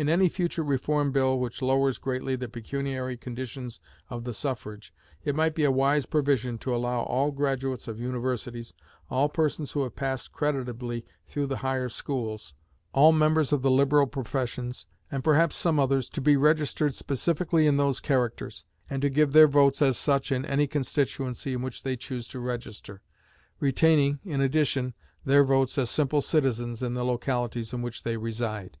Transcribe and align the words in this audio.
In 0.00 0.08
any 0.08 0.28
future 0.28 0.62
Reform 0.62 1.10
Bill 1.10 1.36
which 1.40 1.60
lowers 1.60 1.98
greatly 1.98 2.36
the 2.36 2.48
pecuniary 2.48 3.16
conditions 3.16 3.80
of 4.08 4.22
the 4.22 4.32
suffrage, 4.32 4.94
it 5.24 5.34
might 5.34 5.56
be 5.56 5.64
a 5.64 5.72
wise 5.72 6.06
provision 6.06 6.56
to 6.58 6.72
allow 6.72 7.00
all 7.00 7.32
graduates 7.32 7.88
of 7.88 7.98
universities, 7.98 8.72
all 9.10 9.28
persons 9.28 9.72
who 9.72 9.82
have 9.82 9.96
passed 9.96 10.30
creditably 10.30 11.04
through 11.26 11.46
the 11.46 11.56
higher 11.56 11.88
schools, 11.88 12.54
all 12.92 13.10
members 13.10 13.52
of 13.52 13.62
the 13.62 13.72
liberal 13.72 14.06
professions, 14.06 14.86
and 15.10 15.24
perhaps 15.24 15.56
some 15.56 15.80
others, 15.80 16.08
to 16.10 16.20
be 16.20 16.36
registered 16.36 16.94
specifically 16.94 17.66
in 17.66 17.76
those 17.76 17.98
characters, 17.98 18.64
and 18.88 19.02
to 19.02 19.10
give 19.10 19.32
their 19.32 19.48
votes 19.48 19.82
as 19.82 19.98
such 19.98 20.30
in 20.30 20.44
any 20.44 20.68
constituency 20.68 21.54
in 21.54 21.60
which 21.60 21.82
they 21.82 21.96
choose 21.96 22.28
to 22.28 22.38
register; 22.38 23.02
retaining, 23.58 24.20
in 24.24 24.40
addition, 24.40 24.94
their 25.24 25.42
votes 25.42 25.76
as 25.76 25.90
simple 25.90 26.22
citizens 26.22 26.84
in 26.84 26.94
the 26.94 27.04
localities 27.04 27.72
in 27.72 27.82
which 27.82 28.04
they 28.04 28.16
reside. 28.16 28.76